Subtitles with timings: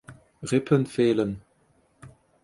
[0.41, 1.41] Rippen fehlen.